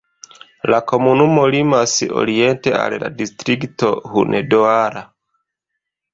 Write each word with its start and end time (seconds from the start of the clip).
La 0.73 0.77
komunumo 0.91 1.43
limas 1.55 1.93
oriente 2.21 2.73
al 2.79 2.97
distrikto 3.21 3.93
Hunedoara. 4.15 5.07